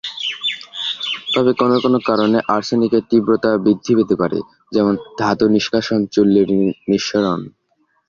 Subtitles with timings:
[1.33, 4.39] তবে কোনো কোনো কারণে আর্সেনিকের তীব্রতা বৃদ্ধি পেতে পারে,
[4.71, 6.49] যেমন ধাতু নিষ্কাশন চুল্লীর
[6.89, 7.41] নিঃসরণ।